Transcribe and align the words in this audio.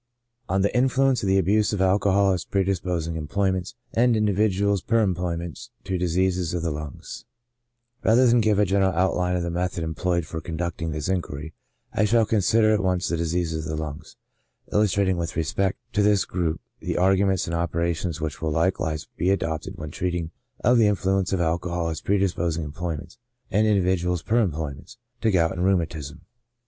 On 0.49 0.63
the 0.63 0.75
Influence 0.75 1.21
of 1.21 1.27
the 1.27 1.37
abuse 1.37 1.73
of 1.73 1.79
Alcohol 1.79 2.31
as 2.33 2.43
predisposing 2.43 3.15
Em 3.15 3.27
ployments^ 3.27 3.75
and 3.93 4.17
Individuals 4.17 4.81
per 4.81 5.05
Employments^ 5.05 5.69
to 5.83 5.95
diseases 5.99 6.55
of 6.55 6.63
the 6.63 6.71
Lungs, 6.71 7.25
Rather 8.03 8.25
than 8.25 8.41
give 8.41 8.57
a 8.57 8.65
general 8.65 8.93
outline 8.93 9.35
of 9.35 9.43
the 9.43 9.51
method 9.51 9.83
em 9.83 9.93
ployed 9.93 10.25
for 10.25 10.41
conducting 10.41 10.89
this 10.89 11.07
inquiry, 11.07 11.53
I 11.93 12.05
shall 12.05 12.25
consider 12.25 12.73
at 12.73 12.81
once 12.81 13.09
the 13.09 13.17
Diseases 13.17 13.67
of 13.67 13.77
the 13.77 13.83
Lungs^ 13.83 14.15
illustrating 14.71 15.17
with 15.17 15.35
respect 15.37 15.77
to 15.93 16.01
this 16.01 16.25
group 16.25 16.61
the 16.79 16.97
arguments 16.97 17.45
and 17.45 17.53
operations 17.53 18.19
which 18.19 18.41
will 18.41 18.49
likewise 18.51 19.05
be 19.17 19.29
adopted 19.29 19.75
when 19.77 19.91
treating 19.91 20.31
of 20.63 20.79
the 20.79 20.87
influence 20.87 21.31
of 21.31 21.41
alcohol 21.41 21.89
as 21.89 22.01
pre 22.01 22.17
disposing 22.17 22.63
employments, 22.63 23.19
and 23.51 23.67
individuals 23.67 24.23
per 24.23 24.41
employments, 24.41 24.97
to 25.21 25.29
gout 25.29 25.51
and 25.51 25.63
rheumatism. 25.63 26.21